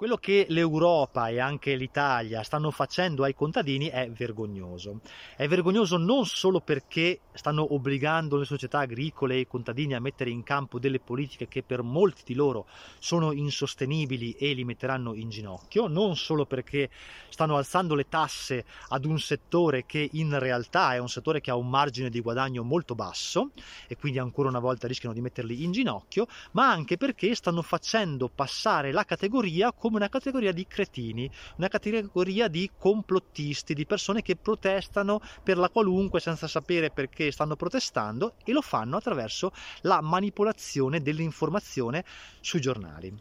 [0.00, 5.02] Quello che l'Europa e anche l'Italia stanno facendo ai contadini è vergognoso.
[5.36, 10.30] È vergognoso non solo perché stanno obbligando le società agricole e i contadini a mettere
[10.30, 12.66] in campo delle politiche che per molti di loro
[12.98, 16.88] sono insostenibili e li metteranno in ginocchio, non solo perché
[17.28, 21.56] stanno alzando le tasse ad un settore che in realtà è un settore che ha
[21.56, 23.50] un margine di guadagno molto basso
[23.86, 28.30] e quindi ancora una volta rischiano di metterli in ginocchio, ma anche perché stanno facendo
[28.34, 34.22] passare la categoria come come una categoria di cretini, una categoria di complottisti, di persone
[34.22, 39.50] che protestano per la qualunque senza sapere perché stanno protestando e lo fanno attraverso
[39.80, 42.04] la manipolazione dell'informazione
[42.38, 43.12] sui giornali.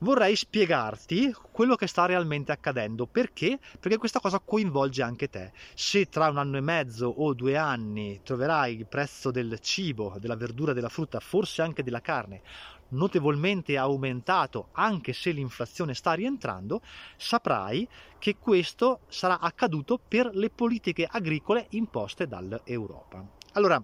[0.00, 3.58] Vorrei spiegarti quello che sta realmente accadendo, perché?
[3.80, 5.52] Perché questa cosa coinvolge anche te.
[5.74, 10.36] Se tra un anno e mezzo o due anni troverai il prezzo del cibo, della
[10.36, 12.42] verdura, della frutta, forse anche della carne,
[12.90, 16.80] notevolmente aumentato anche se l'inflazione sta rientrando,
[17.16, 17.88] saprai
[18.18, 23.24] che questo sarà accaduto per le politiche agricole imposte dall'Europa.
[23.52, 23.82] Allora,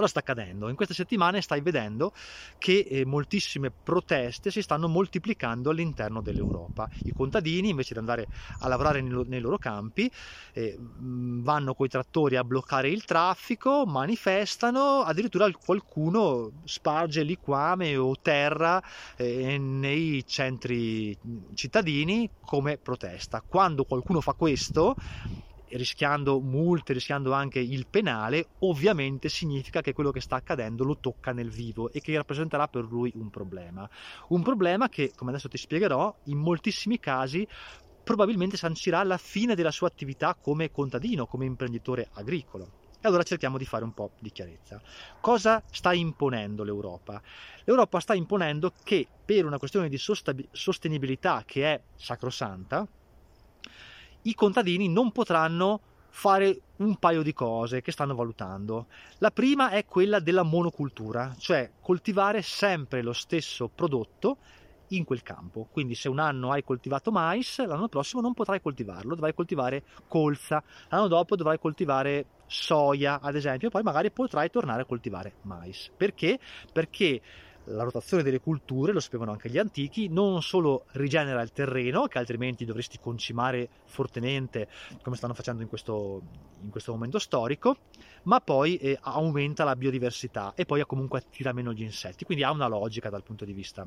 [0.00, 0.70] Cosa sta accadendo?
[0.70, 2.12] In queste settimane stai vedendo
[2.56, 6.88] che eh, moltissime proteste si stanno moltiplicando all'interno dell'Europa.
[7.04, 10.10] I contadini, invece di andare a lavorare nei, nei loro campi,
[10.54, 18.14] eh, vanno con i trattori a bloccare il traffico, manifestano, addirittura qualcuno sparge liquame o
[18.22, 18.82] terra
[19.18, 21.14] eh, nei centri
[21.52, 23.44] cittadini come protesta.
[23.46, 24.96] Quando qualcuno fa questo,
[25.72, 31.32] rischiando multe, rischiando anche il penale, ovviamente significa che quello che sta accadendo lo tocca
[31.32, 33.88] nel vivo e che rappresenterà per lui un problema.
[34.28, 37.46] Un problema che, come adesso ti spiegherò, in moltissimi casi
[38.02, 42.72] probabilmente sancirà la fine della sua attività come contadino, come imprenditore agricolo.
[43.02, 44.80] E allora cerchiamo di fare un po' di chiarezza.
[45.20, 47.22] Cosa sta imponendo l'Europa?
[47.64, 52.86] L'Europa sta imponendo che per una questione di sostenibilità che è sacrosanta,
[54.22, 58.86] i contadini non potranno fare un paio di cose che stanno valutando.
[59.18, 64.38] La prima è quella della monocultura, cioè coltivare sempre lo stesso prodotto
[64.88, 65.68] in quel campo.
[65.70, 70.62] Quindi se un anno hai coltivato mais, l'anno prossimo non potrai coltivarlo, dovrai coltivare colza,
[70.88, 75.90] l'anno dopo dovrai coltivare soia, ad esempio, poi magari potrai tornare a coltivare mais.
[75.96, 76.40] Perché?
[76.72, 77.20] Perché
[77.64, 82.18] la rotazione delle culture, lo sapevano anche gli antichi, non solo rigenera il terreno, che
[82.18, 84.68] altrimenti dovresti concimare fortemente,
[85.02, 86.22] come stanno facendo in questo,
[86.62, 87.78] in questo momento storico,
[88.24, 92.50] ma poi eh, aumenta la biodiversità e poi comunque attira meno gli insetti, quindi ha
[92.50, 93.86] una logica dal punto di vista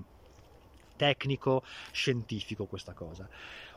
[0.96, 3.28] tecnico, scientifico questa cosa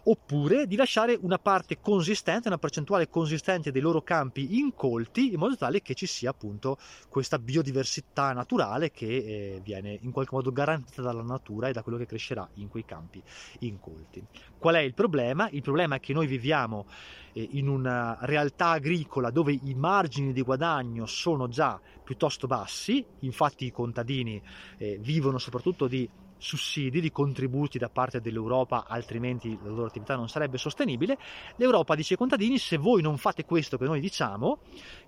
[0.08, 5.56] oppure di lasciare una parte consistente, una percentuale consistente dei loro campi incolti in modo
[5.56, 6.78] tale che ci sia appunto
[7.08, 11.98] questa biodiversità naturale che eh, viene in qualche modo garantita dalla natura e da quello
[11.98, 13.22] che crescerà in quei campi
[13.60, 14.24] incolti.
[14.58, 15.48] Qual è il problema?
[15.50, 16.86] Il problema è che noi viviamo
[17.32, 23.66] eh, in una realtà agricola dove i margini di guadagno sono già piuttosto bassi, infatti
[23.66, 24.40] i contadini
[24.78, 30.28] eh, vivono soprattutto di sussidi, di contributi da parte dell'Europa, altrimenti la loro attività non
[30.28, 31.18] sarebbe sostenibile.
[31.56, 34.58] L'Europa dice ai contadini: se voi non fate questo che noi diciamo,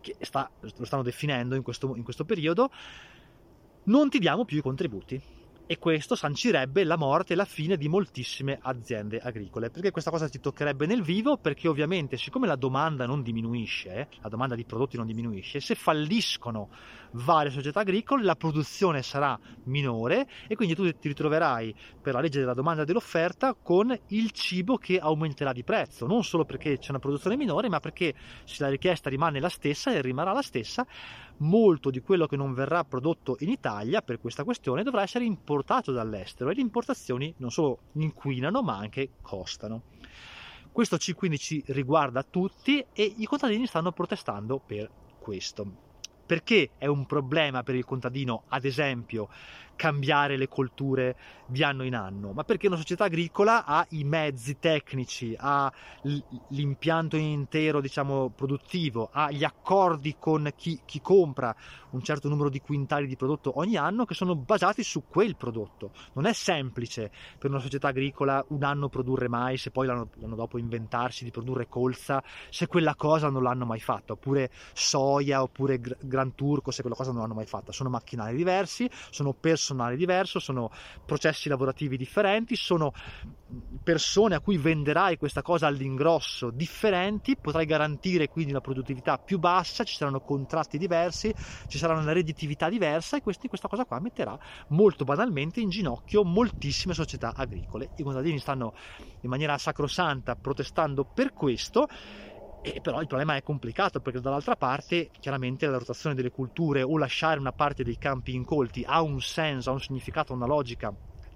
[0.01, 2.71] che sta, lo stanno definendo in questo, in questo periodo,
[3.85, 5.21] non ti diamo più i contributi
[5.71, 9.69] e questo sancirebbe la morte e la fine di moltissime aziende agricole.
[9.69, 11.37] Perché questa cosa ti toccherebbe nel vivo?
[11.37, 16.71] Perché ovviamente, siccome la domanda non diminuisce, la domanda di prodotti non diminuisce, se falliscono
[17.13, 22.41] varie società agricole, la produzione sarà minore e quindi tu ti ritroverai per la legge
[22.41, 26.91] della domanda e dell'offerta con il cibo che aumenterà di prezzo, non solo perché c'è
[26.91, 28.15] una produzione minore, ma perché
[28.45, 30.87] se la richiesta rimane la stessa e rimarrà la stessa,
[31.39, 35.93] molto di quello che non verrà prodotto in Italia per questa questione dovrà essere importato
[35.93, 39.83] dall'estero e le importazioni non solo inquinano ma anche costano.
[40.71, 44.89] Questo ci, quindi ci riguarda tutti e i contadini stanno protestando per
[45.19, 45.88] questo.
[46.29, 49.31] Perché è un problema per il contadino, ad esempio,
[49.79, 51.17] cambiare le colture
[51.47, 55.73] di anno in anno, ma perché una società agricola ha i mezzi tecnici, ha
[56.49, 61.55] l'impianto intero, diciamo, produttivo, ha gli accordi con chi, chi, compra
[61.91, 65.93] un certo numero di quintali di prodotto ogni anno che sono basati su quel prodotto.
[66.15, 70.35] Non è semplice per una società agricola un anno produrre mais e poi l'anno, l'anno
[70.35, 75.81] dopo inventarsi di produrre colza se quella cosa non l'hanno mai fatta, oppure soia, oppure
[76.01, 77.73] gran turco se quella cosa non l'hanno mai fatta.
[77.73, 80.71] Sono macchinari diversi, sono persone personale diverso, sono
[81.05, 82.93] processi lavorativi differenti, sono
[83.83, 89.85] persone a cui venderai questa cosa all'ingrosso differenti, potrai garantire quindi una produttività più bassa,
[89.85, 91.33] ci saranno contratti diversi,
[91.67, 94.37] ci sarà una redditività diversa e questi, questa cosa qua metterà
[94.69, 97.91] molto banalmente in ginocchio moltissime società agricole.
[97.97, 98.73] I contadini stanno
[99.21, 101.87] in maniera sacrosanta protestando per questo
[102.61, 106.99] e però il problema è complicato perché dall'altra parte chiaramente la rotazione delle culture o
[106.99, 110.93] lasciare una parte dei campi incolti ha un senso, ha un significato, una logica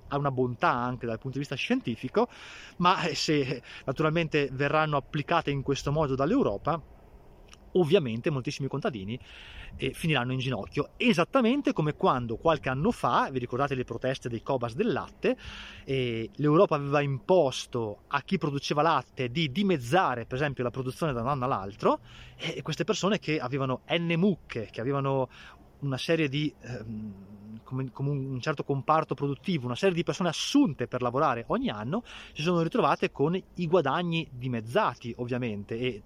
[0.09, 2.27] ha una bontà anche dal punto di vista scientifico,
[2.79, 6.79] ma se naturalmente verranno applicate in questo modo dall'Europa,
[7.73, 9.19] ovviamente moltissimi contadini
[9.77, 14.43] eh, finiranno in ginocchio, esattamente come quando qualche anno fa, vi ricordate le proteste dei
[14.43, 15.37] Cobas del latte,
[15.85, 21.21] eh, l'Europa aveva imposto a chi produceva latte di dimezzare per esempio la produzione da
[21.21, 22.01] un anno all'altro
[22.37, 25.29] e queste persone che avevano N mucche, che avevano
[25.81, 31.03] una serie di ehm, come, un certo comparto produttivo, una serie di persone assunte per
[31.03, 32.03] lavorare ogni anno,
[32.33, 36.03] si sono ritrovate con i guadagni dimezzati ovviamente e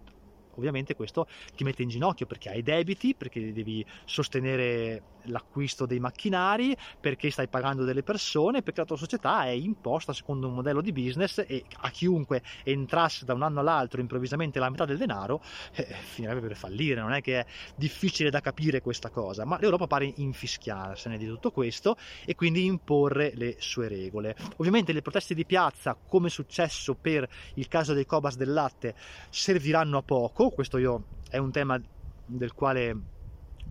[0.56, 6.76] ovviamente questo ti mette in ginocchio perché hai debiti, perché devi sostenere l'acquisto dei macchinari,
[7.00, 10.92] perché stai pagando delle persone, perché la tua società è imposta secondo un modello di
[10.92, 15.42] business e a chiunque entrasse da un anno all'altro improvvisamente la metà del denaro
[15.74, 19.86] eh, finirebbe per fallire, non è che è difficile da capire questa cosa, ma l'Europa
[19.86, 24.36] pare infischiarsene di tutto questo e quindi imporre le sue regole.
[24.56, 28.94] Ovviamente le proteste di piazza, come è successo per il caso dei Cobas del latte,
[29.30, 31.80] serviranno a poco, questo io è un tema
[32.26, 32.94] del quale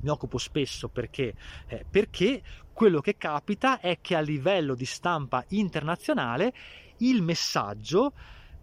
[0.02, 1.34] mi occupo spesso perché,
[1.68, 2.42] eh, perché
[2.74, 6.54] quello che capita è che a livello di stampa internazionale
[6.98, 8.14] il messaggio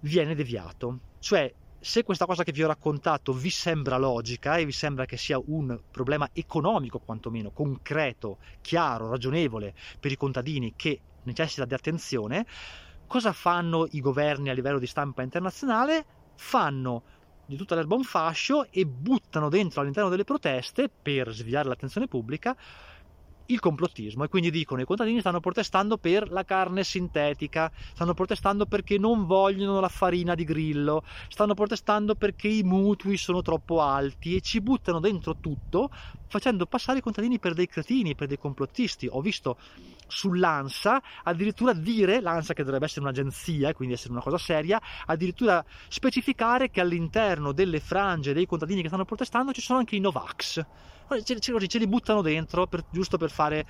[0.00, 0.99] viene deviato.
[1.19, 5.17] Cioè, se questa cosa che vi ho raccontato vi sembra logica e vi sembra che
[5.17, 12.47] sia un problema economico quantomeno, concreto, chiaro, ragionevole per i contadini che necessita di attenzione,
[13.06, 16.05] cosa fanno i governi a livello di stampa internazionale?
[16.37, 17.03] Fanno
[17.52, 22.56] di tutta l'erba un fascio e buttano dentro all'interno delle proteste per sviare l'attenzione pubblica
[23.46, 28.66] il complottismo e quindi dicono i contadini stanno protestando per la carne sintetica, stanno protestando
[28.66, 34.37] perché non vogliono la farina di grillo, stanno protestando perché i mutui sono troppo alti
[34.37, 35.90] e ci buttano dentro tutto
[36.28, 39.06] facendo passare i contadini per dei cretini, per dei complottisti.
[39.10, 39.58] Ho visto
[40.06, 46.70] sull'ANSA addirittura dire, l'ANSA che dovrebbe essere un'agenzia quindi essere una cosa seria, addirittura specificare
[46.70, 50.64] che all'interno delle frange dei contadini che stanno protestando ci sono anche i Novax
[51.20, 53.66] ce, ce, ce li buttano dentro per, giusto per fare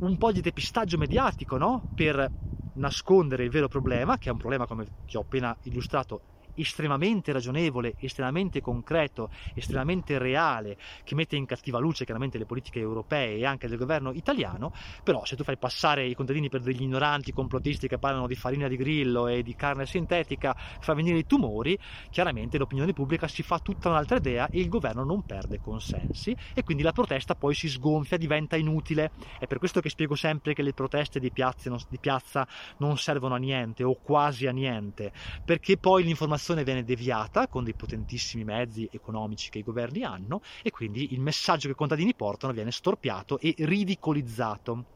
[0.00, 1.90] un po' di depistaggio mediatico, no?
[1.94, 2.30] Per
[2.74, 6.22] nascondere il vero problema, che è un problema come ti ho appena illustrato
[6.54, 13.36] estremamente ragionevole, estremamente concreto, estremamente reale, che mette in cattiva luce chiaramente le politiche europee
[13.36, 17.32] e anche del governo italiano, però se tu fai passare i contadini per degli ignoranti
[17.32, 21.78] complottisti che parlano di farina di grillo e di carne sintetica, fa venire i tumori,
[22.10, 26.62] chiaramente l'opinione pubblica si fa tutta un'altra idea e il governo non perde consensi e
[26.62, 29.12] quindi la protesta poi si sgonfia, diventa inutile.
[29.38, 32.46] È per questo che spiego sempre che le proteste di piazza, di piazza
[32.78, 35.12] non servono a niente o quasi a niente,
[35.44, 40.40] perché poi l'informazione l'informazione viene deviata con dei potentissimi mezzi economici che i governi hanno
[40.62, 44.86] e quindi il messaggio che i contadini portano viene storpiato e ridicolizzato.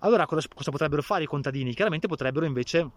[0.00, 1.74] Allora cosa potrebbero fare i contadini?
[1.74, 2.90] Chiaramente potrebbero invece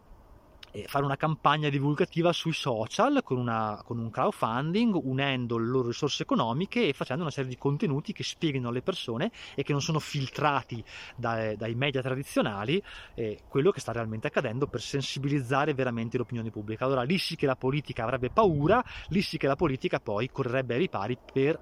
[0.86, 6.24] fare una campagna divulgativa sui social con, una, con, un crowdfunding, unendo le loro risorse
[6.24, 10.00] economiche e facendo una serie di contenuti che spieghino alle persone e che non sono
[10.00, 10.84] filtrati
[11.16, 12.82] dai, dai media tradizionali
[13.16, 16.86] eh, quello che sta realmente accadendo per sensibilizzare veramente l'opinione pubblica.
[16.86, 20.74] Allora lì sì che la politica avrebbe paura, lì sì che la politica poi correrebbe
[20.74, 21.60] ai ripari per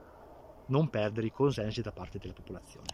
[0.67, 2.87] non perdere i consensi da parte della popolazione.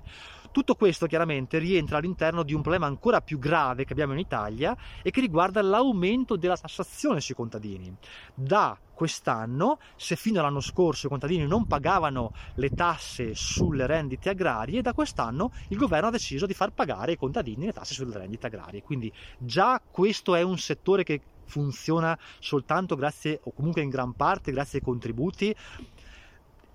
[0.54, 4.78] Tutto questo chiaramente rientra all'interno di un problema ancora più grave che abbiamo in Italia
[5.02, 7.92] e che riguarda l'aumento della tassazione sui contadini.
[8.36, 14.84] Da quest'anno, se fino all'anno scorso i contadini non pagavano le tasse sulle rendite agrarie,
[14.84, 18.46] da quest'anno il governo ha deciso di far pagare ai contadini le tasse sulle rendite
[18.46, 18.84] agrarie.
[18.84, 24.52] Quindi già questo è un settore che funziona soltanto grazie o comunque in gran parte
[24.52, 25.56] grazie ai contributi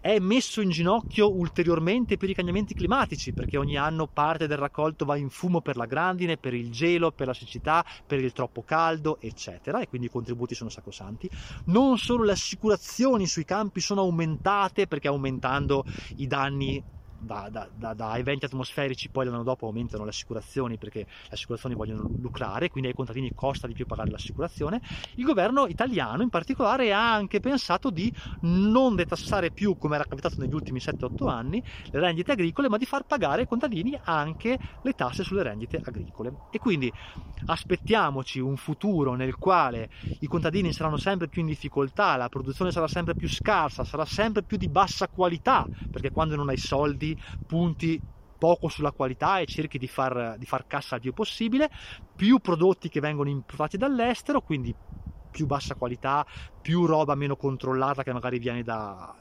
[0.01, 5.05] è messo in ginocchio ulteriormente per i cambiamenti climatici, perché ogni anno parte del raccolto
[5.05, 8.63] va in fumo per la grandine, per il gelo, per la siccità, per il troppo
[8.63, 11.29] caldo, eccetera, e quindi i contributi sono sacrosanti.
[11.67, 15.85] Non solo le assicurazioni sui campi sono aumentate, perché aumentando
[16.17, 21.01] i danni da, da, da, da, eventi atmosferici poi l'anno dopo aumentano le assicurazioni perché
[21.01, 24.81] le assicurazioni vogliono lucrare, quindi ai contadini costa di più pagare l'assicurazione.
[25.17, 30.37] Il governo italiano in particolare ha anche pensato di non detassare più, come era capitato
[30.39, 34.93] negli ultimi 7-8 anni, le rendite agricole, ma di far pagare ai contadini anche le
[34.93, 36.33] tasse sulle rendite agricole.
[36.51, 36.93] E quindi
[37.47, 42.89] aspettiamoci un futuro nel quale i contadini saranno sempre più in difficoltà, la produzione sarà
[42.89, 47.08] sempre più scarsa, sarà sempre più di bassa qualità, perché quando non hai soldi
[47.47, 48.01] punti
[48.39, 51.69] poco sulla qualità e cerchi di far, di far cassa il più possibile,
[52.15, 54.75] più prodotti che vengono importati dall'estero, quindi
[55.39, 56.27] più bassa qualità,
[56.61, 59.15] più roba meno controllata che magari viene da,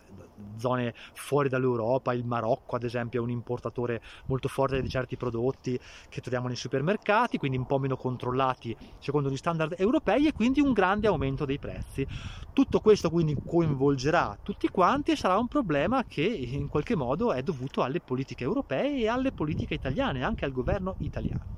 [0.58, 5.80] zone fuori dall'Europa, il Marocco ad esempio è un importatore molto forte di certi prodotti
[6.10, 10.60] che troviamo nei supermercati, quindi un po' meno controllati secondo gli standard europei e quindi
[10.60, 12.08] un grande aumento dei prezzi.
[12.52, 17.44] Tutto questo quindi coinvolgerà tutti quanti e sarà un problema che in qualche modo è
[17.44, 21.58] dovuto alle politiche europee e alle politiche italiane, anche al governo italiano.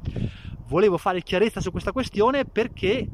[0.68, 3.08] Volevo fare chiarezza su questa questione perché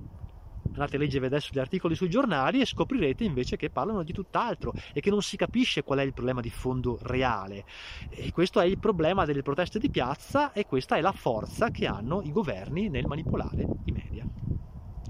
[0.76, 4.74] andate a leggere adesso gli articoli sui giornali e scoprirete invece che parlano di tutt'altro
[4.94, 7.66] e che non si capisce qual è il problema di fondo reale.
[8.10, 11.88] E questo è il problema delle proteste di piazza e questa è la forza che
[11.88, 14.15] hanno i governi nel manipolare i media.